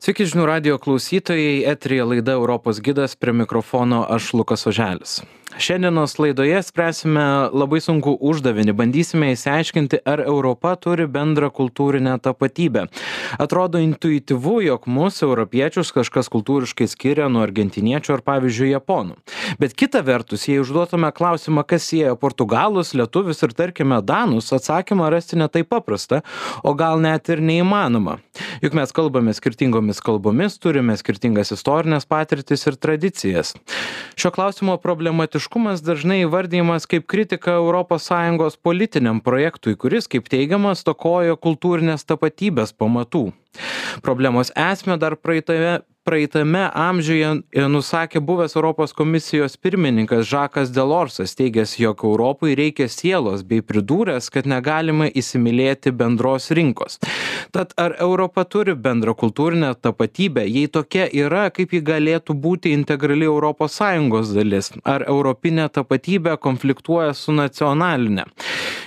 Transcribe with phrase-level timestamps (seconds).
[0.00, 5.18] Sveiki žinių radio klausytojai, etrija laida Europos gidas, prie mikrofono aš Lukas Oželis.
[5.58, 12.84] Šiandienos laidoje spręsime labai sunku uždavinį, bandysime įsiaiškinti, ar Europa turi bendrą kultūrinę tapatybę.
[13.42, 19.16] Atrodo intuityvu, jog mūsų europiečius kažkas kultūriškai skiria nuo argentiniečių ar pavyzdžiui japonų.
[19.58, 25.40] Bet kita vertus, jei užduotume klausimą, kas sieja portugalus, lietuvius ir tarkime danus, atsakymą rasti
[25.40, 26.22] netai paprasta,
[26.62, 28.20] o gal net ir neįmanoma.
[28.62, 33.56] Juk mes kalbame skirtingomis kalbomis, turime skirtingas istorinės patirtis ir tradicijas.
[34.14, 35.39] Šio klausimo problematiškumas
[35.84, 43.32] dažnai įvardyjamas kaip kritika ES politiniam projektui, kuris, kaip teigiama, stokojo kultūrinės tapatybės pamatų.
[44.02, 47.30] Problemos esmę dar praeitoje praeitame amžiuje
[47.68, 54.48] nusakė buvęs Europos komisijos pirmininkas Žakas Delorsas, teigęs, jog Europai reikia sielos bei pridūręs, kad
[54.48, 56.98] negalima įsimylėti bendros rinkos.
[57.54, 60.46] Tad ar Europa turi bendrą kultūrinę tapatybę?
[60.48, 64.72] Jei tokia yra, kaip ji galėtų būti integrali ES dalis?
[64.84, 68.26] Ar europinė tapatybė konfliktuoja su nacionalinė?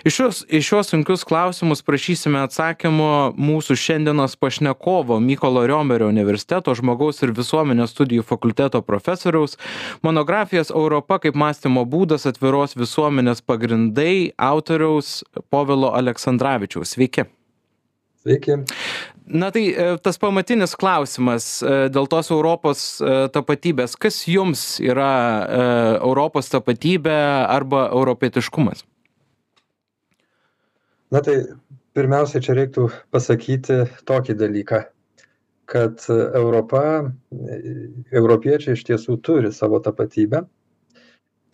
[0.03, 7.23] Iš šios, iš šios sunkius klausimus prašysime atsakymo mūsų šiandienos pašnekovo Mykolo Riomerio universiteto žmogaus
[7.23, 9.55] ir visuomenės studijų fakulteto profesoriaus,
[10.03, 16.97] monografijos Europa kaip mąstymo būdas atviros visuomenės pagrindai autoriaus Povilo Aleksandраvičiaus.
[16.97, 17.29] Sveiki.
[18.23, 18.59] Sveiki.
[19.23, 23.95] Na tai e, tas pamatinis klausimas e, dėl tos Europos e, tapatybės.
[23.95, 25.13] Kas jums yra
[26.01, 28.83] Europos tapatybė arba europietiškumas?
[31.13, 31.37] Na tai
[31.93, 34.81] pirmiausia, čia reiktų pasakyti tokį dalyką
[35.65, 36.03] kad
[36.35, 36.83] Europa,
[38.11, 40.43] europiečiai iš tiesų turi savo tapatybę,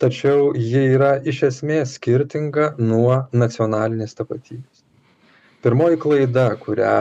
[0.00, 4.84] tačiau ji yra iš esmės skirtinga nuo nacionalinės tapatybės.
[5.60, 6.94] Pirmoji klaida, kurią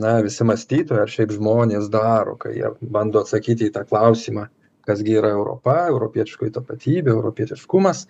[0.00, 4.46] na, visi mąstytojai ar šiaip žmonės daro, kai jie bando atsakyti į tą klausimą,
[4.88, 8.06] kasgi yra Europa, europietiškoji tapatybė, europietiškumas,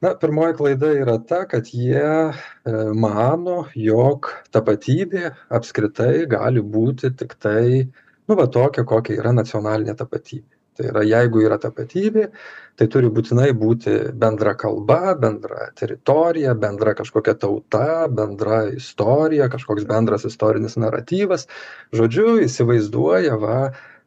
[0.00, 2.34] na pirmoji klaida yra ta kad jie e,
[2.94, 7.88] mano jog tapatybė apskritai gali būti tiktai
[8.28, 10.54] nu va tokia kokia yra nacionalinė tapatybė.
[10.78, 12.28] Tai yra jeigu yra tapatybė
[12.78, 20.28] tai turi būtinai būti bendra kalba bendra teritorija bendra kažkokia tauta bendra istorija kažkoks bendras
[20.28, 21.48] istorinis naratyvas.
[21.90, 23.58] Žodžiu įsivaizduoja va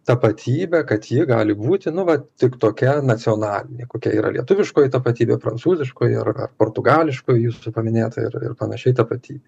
[0.05, 6.17] tapatybę kad ji gali būti nu vat tik tokia nacionalinė kokia yra lietuviškoji tapatybė prancūziškoji
[6.21, 9.43] ar ar portugališkoji jūsų paminėta ir ir panašiai tapatybė.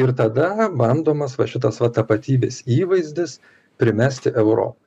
[0.00, 3.38] Ir tada bandomas va šitas va tapatybės įvaizdis
[3.78, 4.80] primesti europai.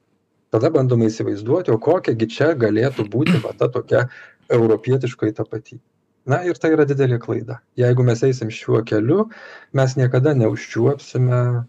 [0.52, 4.08] Tada bandoma įsivaizduoti o kokia gi čia galėtų būti va ta tokia
[4.50, 5.84] europietiškoji tapatybė.
[6.28, 7.62] Na ir tai yra didelė klaida.
[7.80, 9.28] Jeigu mes eisim šiuo keliu
[9.78, 11.62] mes niekada neužčiuopsime e,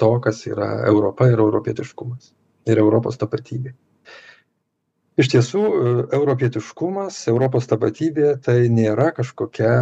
[0.00, 2.34] to kas yra europa ir europietiškumas
[2.66, 3.74] ir Europos tapatybė.
[5.16, 9.76] Iš tiesų, e, europietiškumas, Europos tapatybė tai nėra kažkokia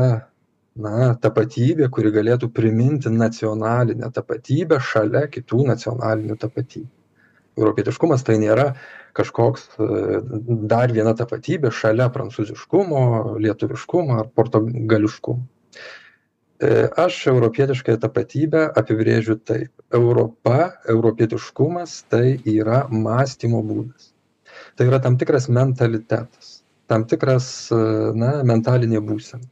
[0.74, 6.92] na, tapatybė, kuri galėtų priminti nacionalinę tapatybę šalia kitų nacionalinių tapatybių.
[7.58, 8.72] Europietiškumas tai nėra
[9.14, 9.88] kažkoks e,
[10.70, 13.02] dar viena tapatybė šalia prancūziškumo,
[13.42, 15.42] lietuviškumo ar portugališkumo.
[16.64, 19.70] E, aš europietiškąją tapatybę apibrėžiu taip.
[19.94, 24.12] Europa europietiškumas tai yra mąstymo būdas.
[24.74, 26.54] Tai yra tam tikras mentalitetas
[26.86, 27.80] tam tikras e,
[28.18, 29.44] na mentalinė būsena.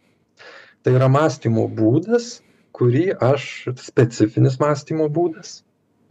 [0.82, 2.40] Tai yra mąstymo būdas
[2.76, 3.48] kurį aš
[3.80, 5.60] specifinis mąstymo būdas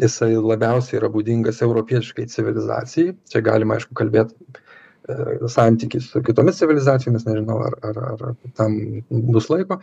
[0.02, 3.14] jisai labiausiai yra būdingas europietiškai civilizacijai.
[3.30, 5.18] Čia galima aišku kalbėt e,
[5.56, 8.80] santykį su kitomis civilizacijomis nežinau ar ar ar tam
[9.10, 9.82] bus laiko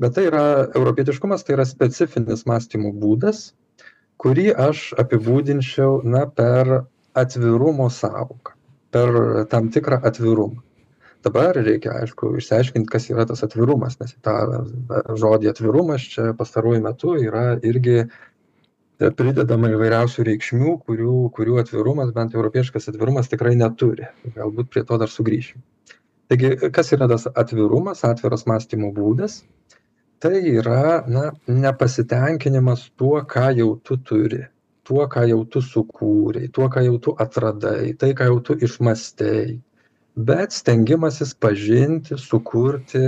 [0.00, 0.44] bet tai yra
[0.74, 3.50] europietiškumas tai yra specifinis mąstymo būdas
[4.20, 6.72] kurį aš apibūdinčiau na per
[7.20, 8.56] atvirumo sąvoką
[8.90, 9.14] per
[9.50, 10.60] tam tikrą atvirumą.
[11.24, 14.34] Dabar reikia aišku išsiaiškint kas yra tas atvirumas nes tą
[15.20, 18.06] žodį atvirumas čia pastaruoju metu yra irgi
[19.16, 24.08] pridedama įvairiausių reikšmių kurių kurių atvirumas bent europietiškas atvirumas tikrai neturi.
[24.36, 25.60] Galbūt prie to dar sugrįšim.
[26.32, 29.40] Taigi kas yra tas atvirumas atviras mąstymo būdas
[30.20, 34.42] tai yra na nepasitenkinimas tuo ką jau tu turi
[34.84, 39.60] tuo ką jau tu sukūrei tuo ką jau tu atradai tai ką jau tu išmąstei.
[40.28, 43.04] Bet stengimasis pažinti sukurti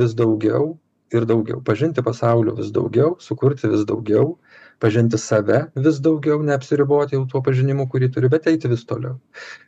[0.00, 0.78] vis daugiau
[1.12, 4.38] ir daugiau pažinti pasaulio vis daugiau sukurti vis daugiau
[4.80, 9.18] pažinti save vis daugiau neapsiriboti jau tuo pažinimu kurį turi bet eiti vis toliau.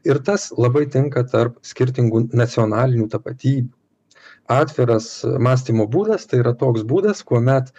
[0.08, 3.75] Ir tas labai tinka tarp skirtingų nacionalinių tapatybių
[4.52, 7.72] atviras mąstymo būdas tai yra toks būdas kuomet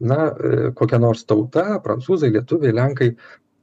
[0.00, 0.32] na
[0.78, 3.12] kokia nors tauta prancūzai lietuviai lenkai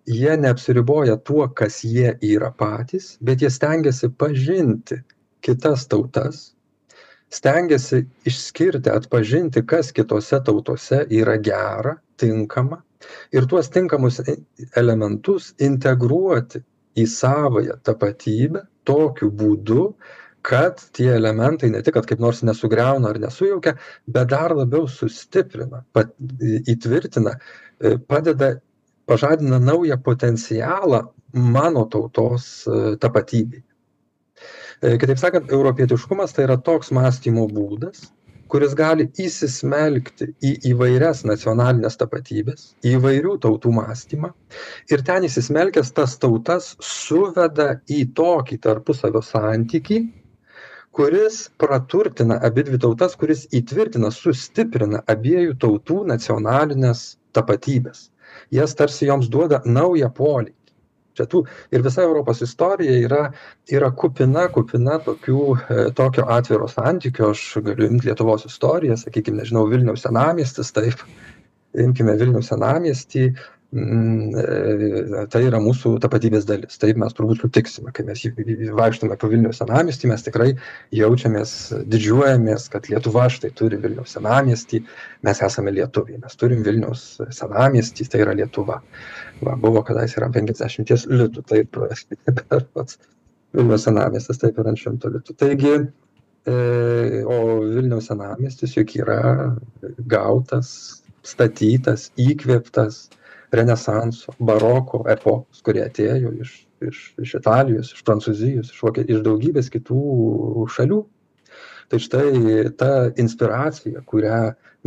[0.10, 4.98] jie neapsiriboja tuo, kas jie yra patys, bet jie stengiasi pažinti
[5.46, 6.40] kitas tautas,
[7.30, 12.82] stengiasi išskirti, atpažinti, kas kitose tautose yra gera, tinkama
[13.32, 14.20] ir tuos tinkamus
[14.78, 16.64] elementus integruoti
[17.00, 19.86] į savąją tapatybę tokiu būdu,
[20.42, 23.76] kad tie elementai ne tik, kad kaip nors nesugriauna ar nesujaukia,
[24.08, 26.14] bet dar labiau sustiprina, pat,
[26.74, 27.36] įtvirtina,
[27.80, 28.54] e, padeda,
[29.10, 31.04] pažadina naują potencialą
[31.34, 33.64] mano tautos e, tapatybei.
[34.82, 38.08] E, kitaip sakant, europietiškumas tai yra toks mąstymo būdas,
[38.50, 44.32] kuris gali įsismelkti į įvairias nacionalines tapatybes, į įvairių tautų mąstymą
[44.90, 50.00] ir ten įsismelkęs tas tautas suveda į tokį tarpusavio santykį,
[51.00, 57.04] kuris praturtina abidvi tautas, kuris įtvirtina, sustiprina abiejų tautų nacionalinės
[57.38, 58.10] tapatybės.
[58.52, 60.52] Jas tarsi joms duoda naują polį.
[61.16, 61.42] Čia tų
[61.76, 63.22] ir visa europos istorija yra
[63.72, 67.32] yra kupina kupina tokių e, tokio atviro santykio.
[67.32, 71.04] Aš galiu imt lietuvos istoriją sakykim nežinau vilniaus senamiestis taip.
[71.80, 73.26] Imkime vilniaus senamiestį
[73.70, 78.24] tai yra mūsų tapatybės dalis taip mes turbūt sutiksime kai mes
[78.74, 80.48] vaikštome po vilniaus senamiestį mes tikrai
[80.98, 81.52] jaučiamės
[81.86, 84.82] didžiuojamės kad lietuva štai turi vilniaus senamiestį
[85.28, 88.80] mes esame lietuviai mes turim vilniaus senamiestį tai yra lietuva
[89.46, 89.86] va buvo
[90.18, 92.98] ir ant penkiasdešimties litų taip berods
[93.54, 95.76] vilniaus senamiestis taip ant šimto litų taigi
[96.50, 97.40] o
[97.70, 99.22] vilniaus senamiestis juk yra
[100.10, 100.74] gautas
[101.22, 103.10] statytas įkvėptas
[103.52, 106.56] renesanso baroko epochos kuri atėjo iš
[106.90, 110.02] iš iš italijos iš prancūzijos iš vokie iš daugybės kitų
[110.76, 111.04] šalių.
[111.90, 114.42] Tai štai ta inspiracija kurią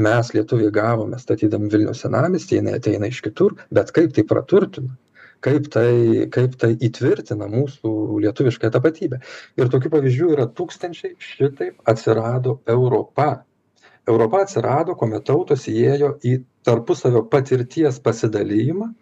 [0.07, 4.95] mes lietuviai gavome statydami vilniaus senamiestį jinai ateina iš kitur bet kaip tai praturtina
[5.43, 7.93] kaip tai kaip tai įtvirtina mūsų
[8.23, 9.19] lietuviškąją tapatybę.
[9.59, 13.43] Ir tokių pavyzdžių yra tūkstančiai šitaip atsirado europa
[14.09, 18.93] europa atsirado kuomet tautos įėjo į tarpusavio patirties pasidalijimą.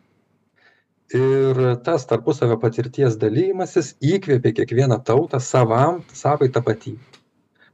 [1.17, 7.01] Ir tas tarpusavio patirties dalijimasis įkvėpė kiekvieną tautą savam savai tapatybei.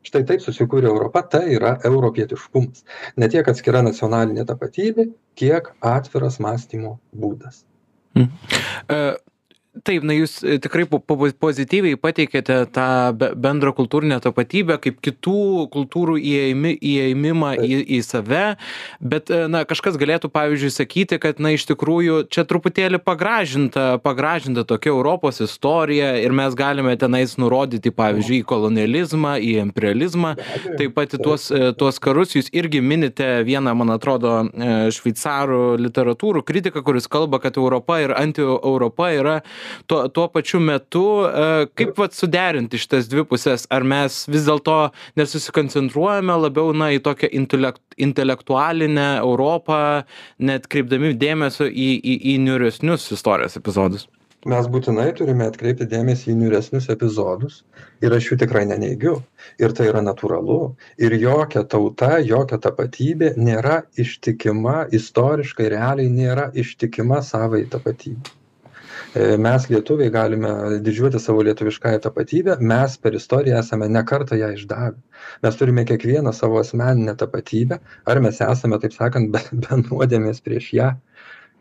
[0.07, 2.85] Štai taip susikūrė europa tai yra europietiškumas.
[3.19, 7.65] Ne tiek atskira nacionalinė tapatybė kiek atviras mąstymo būdas.
[8.17, 8.31] Mhm.
[8.89, 9.17] e,
[9.85, 12.89] taip na jūs e, tikrai po po pozityviai pateikėte tą
[13.19, 18.45] be bendrą kultūrinę tapatybę kaip kitų kultūrų įėjimi įėjimimą į į save.
[19.01, 24.67] Bet e, na kažkas galėtų pavyzdžiui sakyti kad na iš tikrųjų čia truputėlį pagražinta pagražinta
[24.69, 30.35] tokia europos istorija ir mes galime tenais nurodyti pavyzdžiui į kolonializmą į imperializmą.
[30.79, 32.37] Taip pat į tuos e, tuos karus.
[32.37, 34.39] Jūs irgi minite vieną man atrodo
[34.93, 39.37] šveicarų literatūrų kritiką kuris kalba kad europa ir antieuropa yra
[39.91, 44.79] tuo tuo pačiu metu e, kaip vat suderinti šitas dvi puses ar mes vis dėlto
[45.21, 49.79] nesusikoncentruojame labiau na į tokią intelekt intelektualinę europą
[50.39, 54.07] neatkreipdami dėmesio į į į niūresnius istorijos epizodus?
[54.47, 57.57] Mes būtinai turime atkreipti dėmesį į niūresnius epizodus
[58.05, 59.17] ir aš jų tikrai neneigiu.
[59.59, 60.59] Ir tai yra natūralu.
[61.03, 68.31] Ir jokia tauta jokia tapatybė nėra ištikima istoriškai realiai nėra ištikima savai tapatybei.
[68.31, 68.46] E,
[69.17, 70.51] mes lietuviai galime
[70.85, 74.99] didžiuotis savo lietuviškąja tapatybe mes per istoriją esame ne kartą ją išdavę.
[75.47, 80.73] Mes turime kiekvienas savo asmeninę tapatybę ar mes esame taip sakant be be nuodėmės prieš
[80.79, 80.91] ją.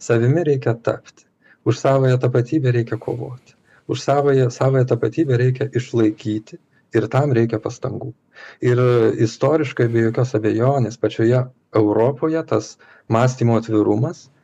[0.07, 1.25] Savimi reikia tapti.
[1.65, 3.55] Už savąją tapatybę reikia kovoti.
[3.88, 6.59] Už savąją savąją tapatybę reikia išlaikyti
[6.95, 8.13] ir tam reikia pastangų.
[8.62, 8.81] Ir
[9.27, 12.77] istoriškai be jokios abejonės pačioje europoje tas
[13.09, 14.34] mąstymo atvirumas E,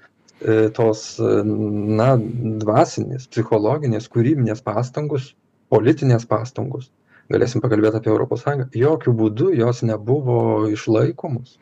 [0.74, 1.44] tos, e,
[2.00, 2.16] na,
[2.64, 5.32] dvasinės, psichologinės, kūrybinės pastangos,
[5.72, 6.90] politinės pastangos,
[7.32, 11.58] galėsim pakalbėti apie Europos Sąjungą, jokių būdų jos nebuvo išlaikomos.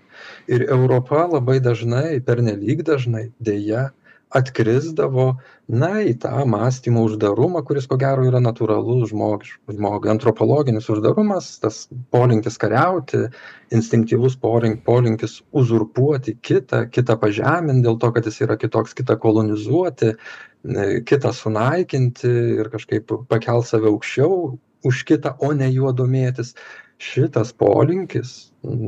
[0.52, 3.90] Ir Europa labai dažnai, pernelyg dažnai, dėja,
[4.30, 10.12] atkrisdavo na į tą mąstymo uždarumą kuris ko gero yra natūralus žmogiš žmogui.
[10.14, 13.24] Antropologinis uždarumas tas polinkis kariauti
[13.74, 20.14] instinktyvus porink polinkis uzurpuoti kitą kitą pažemint dėl to kad jis yra kitoks kitą kolonizuoti
[21.10, 26.54] kitą sunaikinti ir kažkaip pakelt save aukščiau už kitą o ne juo domėtis
[27.00, 28.32] šitas polinkis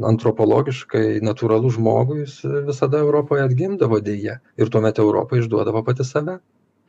[0.08, 4.39] antropologiškai natūralus žmogui jis visada europoje atgimdavo deja.
[4.60, 6.41] Ir tuomet europa išduodavo pati save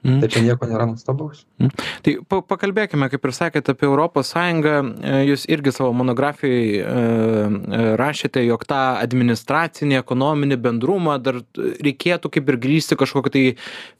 [0.02, 0.18] Mm.
[0.18, 1.44] Tai čia nieko nėra nuostabaus.
[1.62, 1.70] Mm.
[2.02, 4.74] Tai pa pakalbėkime, kaip ir sakėte, apie Europos Sąjungą.
[4.98, 12.32] E, jūs irgi savo monografijai e, e, rašėte, jog tą administracinį, ekonominį bendrumą dar reikėtų
[12.34, 13.44] kaip ir grįsti kažkokią tai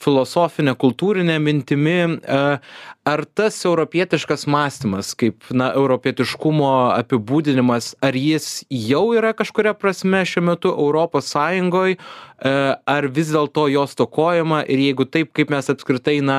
[0.02, 1.98] filosofinę, kultūrinę mintimį.
[2.18, 2.42] E,
[3.06, 10.44] ar tas europietiškas mąstymas, kaip na, europietiškumo apibūdinimas, ar jis jau yra kažkuria prasme šiuo
[10.50, 11.98] metu Europos Sąjungoje,
[12.42, 16.38] ar vis dėlto jo stokojama ir jeigu taip, kaip mes apskritai na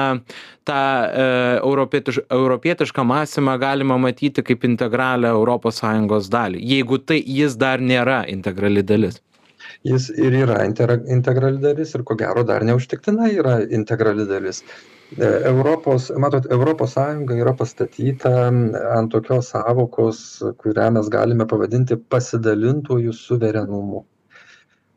[0.67, 1.27] tą e,
[1.59, 5.35] europietiš, europietišką mąstymą galima matyti kaip integralią
[5.71, 9.21] Sąjungos dalį, jeigu tai jis dar nėra integrali dalis.
[9.83, 14.63] Jis ir yra integrali dalis ir ko gero dar neužtiktinai yra integrali dalis.
[15.17, 23.13] E, Europos, matot, Europos Sąjunga yra pastatyta ant tokios savokos, kurią mes galime pavadinti pasidalintojų
[23.13, 24.03] suverenumu.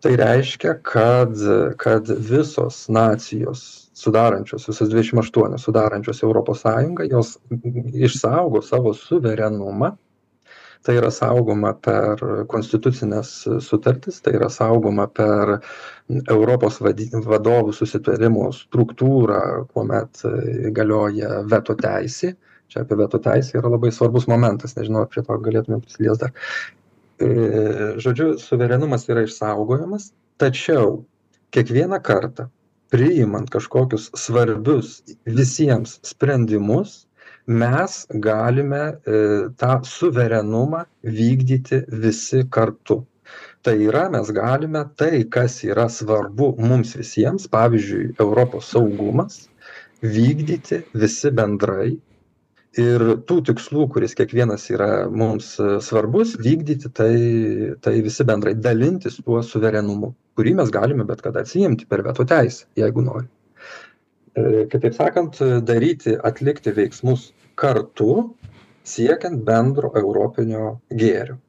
[0.06, 1.32] Tai reiškia, kad,
[1.76, 7.32] kad visos nacijos sudarančios visos dvidešim aštuonios sudarančios europos sąjungą jos
[7.92, 9.90] išsaugo savo suverenumą.
[10.86, 13.32] Tai yra saugoma per konstitucines
[13.66, 15.56] sutartis tai yra saugoma per
[16.36, 20.22] europos vadi vadovų susitarimo struktūrą kuomet
[20.78, 22.36] galioja veto teisė.
[22.70, 26.34] Čia apie veto teisę yra labai svarbus momentas nežinau ar prie to galėtumėm prisiliest dar
[28.02, 31.04] žodžiu suverenumas yra išsaugojamas tačiau
[31.54, 32.48] kiekvieną kartą
[32.92, 37.06] priimant kažkokius svarbius visiems sprendimus
[37.46, 39.20] mes galime e,
[39.58, 43.04] tą suverenumą vykdyti visi kartu.
[43.62, 49.48] Tai yra mes galime tai kas yra svarbu mums visiems pavyzdžiui europos saugumas
[50.02, 51.96] vykdyti visi bendrai
[52.80, 55.54] ir tų tikslų kuris kiekvienas yra mums
[55.84, 57.12] svarbus vykdyti tai
[57.84, 62.66] tai visi bendrai dalintis tuo suverenumu kurį mes galime bet kada atsiimti per veto teisę
[62.76, 63.30] jeigu norim
[64.36, 68.12] e, kitaip sakant daryti atlikti veiksmus kartu
[68.86, 71.40] siekiant bendro europinio gėrio.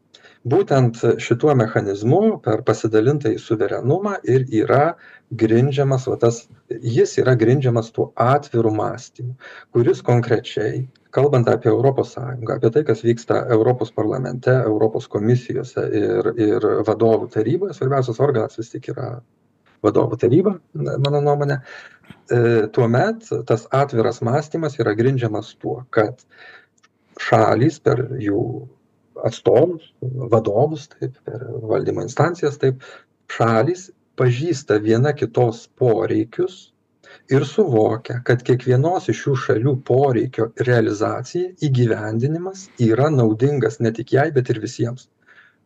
[0.47, 4.83] Būtent šituo mechanizmu per pasidalintąjį suverenumą ir yra
[5.41, 6.37] grindžiamas va tas
[6.97, 9.35] jis yra grindžiamas tuo atviru mąstymu
[9.75, 10.85] kuris konkrečiai
[11.17, 17.29] kalbant apie europos sąjungą apie tai kas vyksta europos parlamente europos komisijose ir ir vadovų
[17.35, 19.07] taryboje svarbiausias organas vis tik yra
[19.87, 20.53] vadovų taryba
[21.07, 21.57] mano nuomone
[22.77, 26.21] tuomet tas atviras mąstymas yra grindžiamas tuo kad
[27.29, 28.43] šalys per jų
[29.31, 29.89] atstovus
[30.35, 32.85] vadovus taip per valdymo instancijas taip
[33.39, 33.89] šalys
[34.21, 36.67] pažįsta viena kitos poreikius
[37.33, 44.31] ir suvokia kad kiekvienos iš šių šalių poreikio realizacija įgyvendinimas yra naudingas ne tik jai
[44.39, 45.07] bet ir visiems.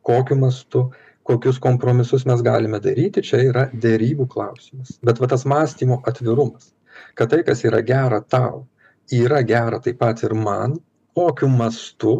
[0.01, 0.87] Kokiu mastu
[1.27, 4.97] kokius kompromisus mes galime daryti čia yra derybų klausimas.
[5.05, 6.71] Bet va tas mąstymo atvirumas
[7.15, 8.67] kad tai kas yra gera tau
[9.11, 10.77] yra gera taip pat ir man
[11.15, 12.13] kokiu mastu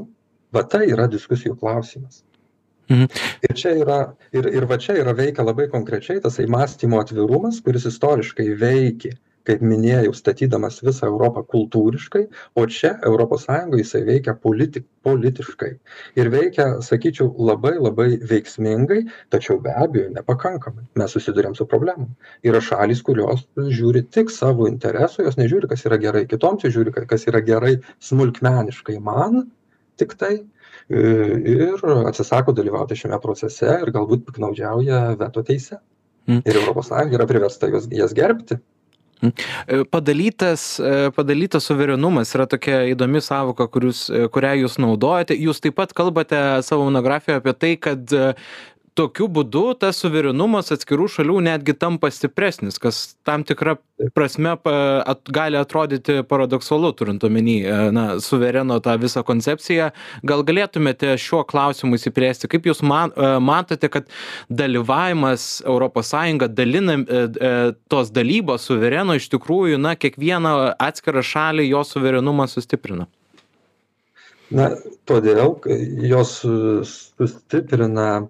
[0.54, 2.24] va tai yra diskusijų klausimas
[2.92, 3.08] Mhm.
[3.48, 3.98] Ir čia yra,
[4.36, 9.14] ir, ir va čia yra veikia labai konkrečiai tasai mąstymo atvirumas, kuris istoriškai veikia,
[9.48, 12.26] kaip minėjau, statydamas visą Europą kultūriškai,
[12.60, 13.48] o čia ES
[13.80, 15.72] jisai veikia politi, politiškai.
[16.20, 19.00] Ir veikia, sakyčiau, labai labai veiksmingai,
[19.34, 20.84] tačiau be abejo nepakankamai.
[21.00, 22.12] Mes susidurėm su problemom.
[22.44, 26.94] Yra šalis, kurios žiūri tik savo interesų, jos nežiūri, kas yra gerai kitoms, jos žiūri,
[27.08, 29.46] kas yra gerai smulkmeniškai man,
[29.98, 30.42] tik tai
[30.92, 35.80] ir atsisako dalyvauti šiame procese ir galbūt piktnaudžiauja veto teise.
[36.30, 36.44] Mm.
[36.46, 38.60] Ir ES yra priversta juos, jas gerbti.
[39.22, 39.86] Mm.
[39.94, 45.38] Padalytas, e, padalytas suverenumas yra tokia įdomi savoka, kurius, e, kurią jūs naudojate.
[45.38, 48.16] Jūs taip pat kalbate savo monografijoje apie tai, kad
[48.98, 53.78] tokiu būdu tas suverenumas atskirų šalių netgi tampa stipresnis kas tam tikra
[54.16, 54.74] prasme pa
[55.08, 59.92] at gali atrodyti paradoksalu turint omeny e, na suvereno tą visą koncepciją.
[60.28, 64.10] Gal galėtumėte šiuo klausimu išsiplėsti kaip jūs man e, matote kad
[64.50, 67.24] dalyvavimas europos sąjunga dalinam e,
[67.92, 73.08] tos dalybos suvereno iš tikrųjų na kiekvieną atskirą šalį jos suverenumą sustiprina?
[74.52, 74.68] Na
[75.08, 75.56] todėl
[76.04, 78.28] jos sustiprina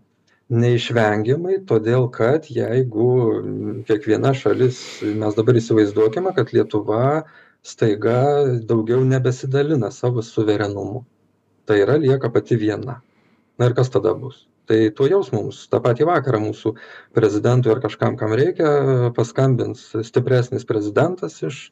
[0.52, 3.08] neišvengiamai todėl kad jeigu
[3.88, 7.24] kiekviena šalis mes dabar įsivaizduokime kad lietuva
[7.64, 8.18] staiga
[8.68, 11.06] daugiau nebesidalina savo suverenumu.
[11.66, 13.00] Tai yra lieka pati viena.
[13.60, 14.44] Na ir kas tada bus?
[14.68, 15.64] Tai tuojaus mums.
[15.72, 16.74] Tą patį vakarą mūsų
[17.16, 21.64] prezidentui ar kažkam kam reikia paskambins stipresnis prezidentas iš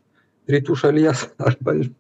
[0.50, 1.92] rytų šalies arba iš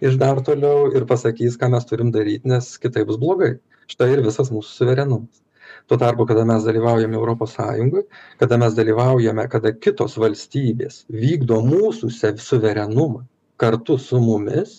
[0.00, 3.56] iš dar toliau ir pasakys ką mes turim daryt nes kitaip bus blogai.
[3.90, 5.42] Štai ir visas mūsų suverenumas
[5.90, 8.06] tuo tarpu kada mes dalyvaujame europos sąjungoj
[8.38, 13.24] kada mes dalyvaujame kada kitos valstybės vykdo mūsų suverenumą
[13.60, 14.76] kartu su mumis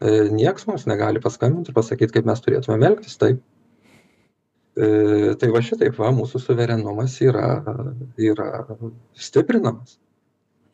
[0.00, 3.16] e, nieks mums negali paskambint ir pasakyt kaip mes turėtumėm elgtis.
[3.18, 3.40] Taip.
[4.76, 4.86] E,
[5.40, 7.48] tai va šitaip va mūsų suverenumas yra
[8.30, 8.48] yra
[9.26, 9.98] stiprinamas.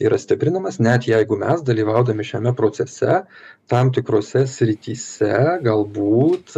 [0.01, 3.23] Yra stiprinamas net jeigu mes dalyvaudami šiame procese
[3.69, 5.35] tam tikrose srityse
[5.67, 6.57] galbūt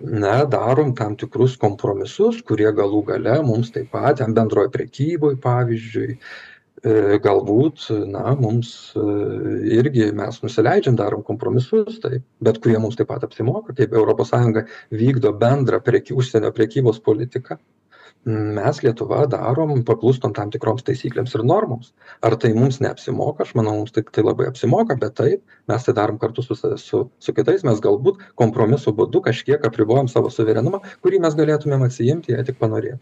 [0.00, 6.14] na darom tam tikrus kompromisus kurie galų gale mums taip pat ten bendroj prekyboj pavyzdžiui
[6.14, 9.04] e, galbūt na mums e,
[9.80, 14.64] irgi mes nusileidžiam darom kompromisus taip bet kurie mums taip pat apsimoka kaip europos sąjunga
[14.90, 17.60] vykdo bendrą preky užsienio prekybos politiką
[18.28, 21.92] mes lietuva darom paklūstam tam tikroms taisyklėms ir normoms.
[22.22, 25.94] Ar tai mums neapsimoka aš manau mums tai tai labai apsimoka bet taip mes tai
[25.96, 31.20] darom kartu su su su kitais mes galbūt kompromisų būdu kažkiek apribojam savo suverenumą kurį
[31.20, 33.00] mes galėtumėm atsiimti jei tik panorėtume.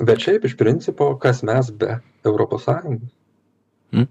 [0.00, 3.12] Bet šiaip iš principo kas mes be europos sąjungos?
[3.92, 4.08] Mhm.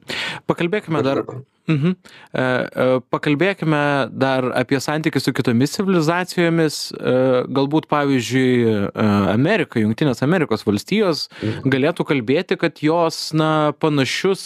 [0.47, 1.25] pakalbėkime dar
[1.63, 1.93] Mhm.
[1.95, 6.79] E, e, pakalbėkime dar apie santykius su kitomis civilizacijomis.
[6.91, 7.13] E,
[7.55, 8.89] galbūt, pavyzdžiui,
[9.31, 11.71] Amerika, Junktinės Amerikos valstijos mhm.
[11.71, 14.43] galėtų kalbėti, kad jos na, panašius,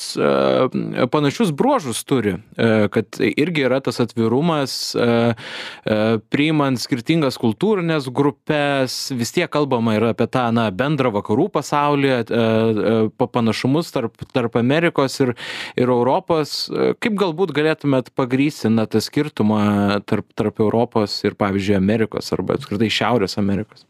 [1.14, 2.36] panašius bruožus turi,
[2.94, 4.74] kad irgi yra tas atvirumas,
[6.34, 12.14] priimant skirtingas kultūrinės grupės, vis tiek kalbama ir apie tą na, bendrą vakarų pasaulį,
[13.18, 15.34] panašumus tarp, tarp Amerikos ir,
[15.80, 16.58] ir Europos.
[17.04, 22.58] Kaip kaip galbūt galėtumėt pagrįsti na tą skirtumą tarp tarp europos ir pavyzdžiui amerikos arba
[22.58, 23.86] apskritai šiaurės amerikos?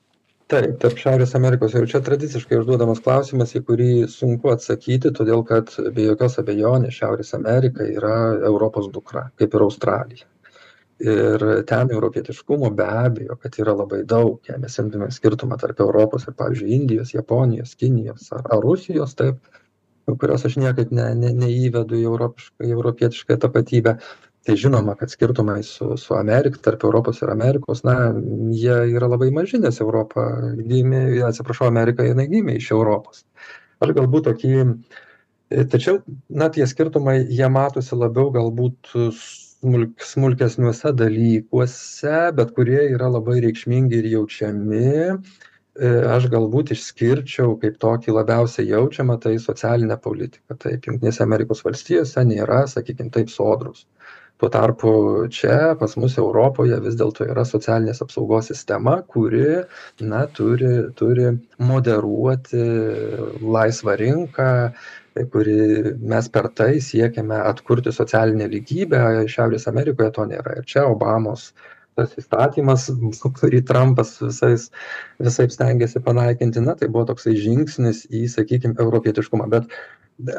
[0.47, 1.73] Taip tarp šiaurės amerikos.
[1.75, 7.33] Ir čia tradiciškai užduodamas klausimas į kurį sunku atsakyti todėl kad be jokios abejonės šiaurės
[7.35, 10.29] amerika yra europos dukra kaip ir australija.
[11.03, 14.39] Ir ten europietiškumo be abejo kad yra labai daug.
[14.47, 19.41] Jei mes imtume skirtumą tarp europos ir pavyzdžiui indijos japonijos kinijos ar ar rusijos taip
[20.15, 23.97] kurios aš niekaip ne ne neįvedu į europišką į europietišką tapatybę.
[24.47, 27.95] Tai žinoma kad skirtumai su su amerika tarp europos ir amerikos na
[28.55, 30.23] jie yra labai maži nes europa
[30.69, 33.25] gimė atsiprašau amerika jinai gimė iš europos.
[33.83, 34.53] Aš galbūt tokį
[35.73, 35.99] tačiau
[36.29, 43.99] na tie skirtumai jie matosi labiau galbūt smulk smulkesniuose dalykuose bet kurie yra labai reikšmingi
[43.99, 44.81] ir jaučiami.
[44.87, 45.17] E,
[46.13, 50.57] aš galbūt išskirčiau kaip tokį labiausiai jaučiamą tai socialinę politiką.
[50.63, 53.85] Taip jungtinėse amerikos valstijose nėra sakykim taip sodros
[54.37, 54.89] tuo tarpu
[55.33, 59.63] čia pas mus europoje vis dėlto yra socialinės apsaugos sistema kuri
[60.11, 62.61] na turi turi moderuoti
[63.41, 64.51] laisvą rinką
[65.33, 65.57] kuri
[66.13, 68.99] mes per tai siekiame atkurti socialinę lygybę.
[69.33, 70.59] Šiaurės amerikoje to nėra.
[70.59, 71.49] Ir čia obamos
[71.97, 72.87] tas įstatymas
[73.39, 74.69] kurį trampas visais
[75.23, 79.49] visaip stengėsi panaikinti na tai buvo toksai žingsnis į sakykim europietiškumą.
[79.53, 79.67] Bet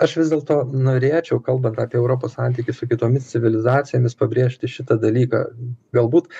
[0.04, 5.44] aš vis dėlto norėčiau kalbant apie europos santykius su kitomis civilizacijomis pabrėžti šitą dalyką.
[5.98, 6.32] Galbūt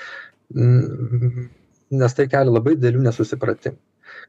[0.55, 1.47] mm,
[2.01, 3.79] nes tai kelia labai didelių nesusipratimų.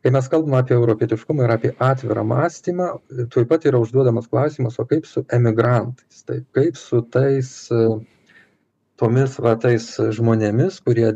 [0.04, 2.86] Kai mes kalbam apie europietiškumą ir apie atvirą mąstymą
[3.32, 6.22] tuoj pat yra užduodamas klausimas o kaip su emigrantais?
[6.28, 7.50] Taip kaip su tais
[9.00, 9.86] tomis va tais
[10.16, 11.06] žmonėmis kurie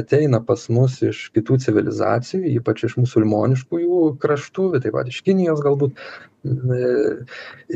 [0.00, 6.00] ateina pas mus iš kitų civilizacijų ypač iš musulmoniškųjų kraštų taip pat iš kinijos galbūt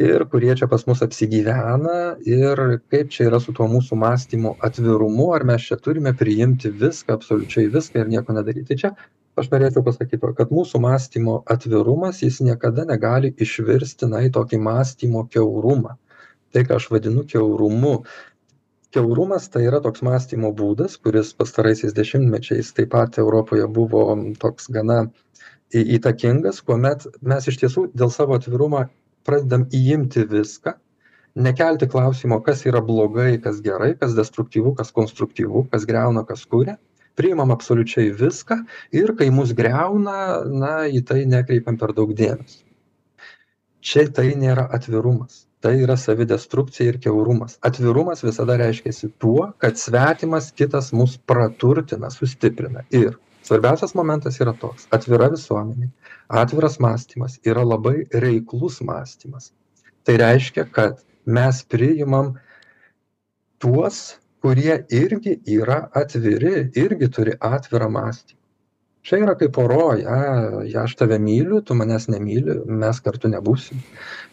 [0.06, 1.96] ir kurie čia pas mus apsigyvena
[2.26, 7.18] ir kaip čia yra su tuo mūsų mąstymo atvirumu ar mes čia turime priimti viską
[7.18, 8.94] absoliučiai viską ir nieko nedaryt tai čia
[9.40, 14.62] aš norėčiau pasakyt va kad mūsų mąstymo atvirumas jis niekada negali išvirsti na į tokį
[14.68, 15.96] mąstymo kiaurumą
[16.54, 18.00] tai ką aš vadinu kiaurumu
[18.94, 24.04] kiaurumas tai yra toks mąstymo būdas kuris pastaraisiais dešimtmečiais taip pat europoje buvo
[24.42, 25.00] toks gana
[25.74, 28.84] į įtakingas kuomet mes iš tiesų dėl savo atvirumo
[29.26, 30.74] pradedam įimti viską
[31.34, 36.76] nekelti klausimo kas yra blogai kas gerai kas destruktyvu kas konstruktyvu kas griauna kas kuria.
[37.16, 38.56] Priimam absoliučiai viską
[38.96, 42.64] ir kai mus griauna na į tai nekreipiam per daug dėmesio.
[43.80, 47.58] Čia tai nėra atvirumas tai yra savidestrukcija ir kiaurumas.
[47.66, 52.84] Atvirumas visada reiškiasi tuo kad svetimas kitas mus praturtina sustiprina.
[52.90, 54.88] Ir svarbiausias momentas yra toks.
[54.94, 55.90] Atvira visuomenė
[56.42, 59.52] atviras mąstymas yra labai reiklus mąstymas.
[60.04, 62.34] Tai reiškia kad mes priimam
[63.60, 68.39] tuos kurie irgi yra atviri irgi turi atvirą mąstymą
[69.02, 70.16] čia yra kaip poroj a
[70.82, 73.80] aš tave myliu tu manęs nemyli mes kartu nebūsim.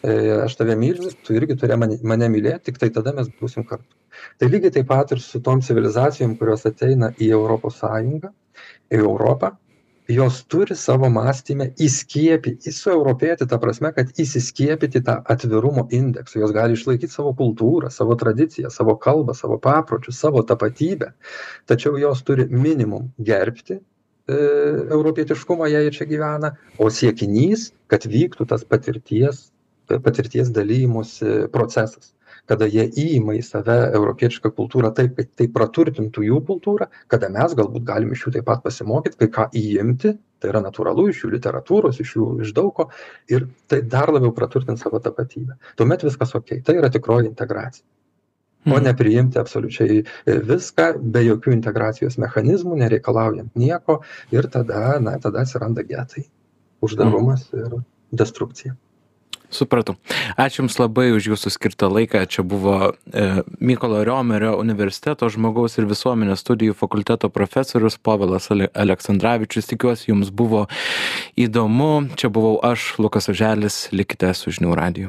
[0.04, 3.94] E, aš tave myliu tu irgi turi mane mane mylėt tiktai tada mes būsim kartu.
[4.40, 8.34] Tai lygiai taip pat ir su tom civilizacijom kurios ateina į europos sąjungą
[8.92, 9.56] į europą.
[10.08, 16.40] Jos turi savo mąstyme įskiepyti sueuropėti ta prasme kad įsiskiepyti tą atvirumo indeksą.
[16.40, 21.12] Jos gali išlaikyt savo kultūrą savo tradiciją savo kalbą savo papročius savo tapatybę.
[21.68, 23.82] Tačiau jos turi minimum gerbti
[24.28, 29.48] europietiškumą jei čia gyvena o siekinys kad vyktų tas patirties
[29.88, 32.14] patirties dalijimosi procesas
[32.48, 37.56] kada jie įima į save europietišką kultūrą taip kad tai praturtintų jų kultūrą kada mes
[37.60, 41.34] galbūt galim iš jų taip pat pasimokyt kai ką įimti tai yra natūralu iš jų
[41.36, 42.90] literatūros iš jų iš daug ko
[43.32, 45.58] ir tai dar labiau praturtins savo tapatybę.
[45.80, 47.86] Tuomet viskas okei tai yra tikroji integracija
[48.68, 48.84] o Mhm.
[48.84, 54.02] ne priimti absoliučiai viską be jokių integracijos mechanizmų nereikalaujant nieko
[54.32, 56.28] ir tada na tada atsiranda getai
[56.82, 57.80] uždarumas ir
[58.12, 58.76] destrukcija
[59.50, 59.96] Supratau.
[60.36, 62.26] Ačiū Jums labai už Jūsų skirtą laiką.
[62.28, 69.70] Čia buvo e, Mykolo Riomerio universiteto žmogaus ir visuomenės studijų fakulteto profesorius Povilas Ale Aleksandravičius.
[69.72, 70.66] Tikiuosi, Jums buvo
[71.40, 72.10] įdomu.
[72.20, 73.88] Čia buvau aš, Lukas Oželis.
[73.96, 75.06] Likite su žinių radiju.